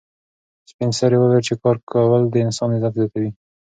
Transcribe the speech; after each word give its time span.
سپین 0.69 0.89
سرې 0.99 1.17
وویل 1.19 1.41
چې 1.47 1.53
کار 1.61 1.77
کول 1.91 2.21
د 2.29 2.35
انسان 2.45 2.69
عزت 2.75 2.93
زیاتوي. 2.97 3.29